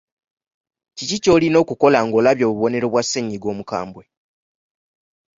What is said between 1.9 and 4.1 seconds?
ng’olabye obubonero bwa ssennyiga omukambwe?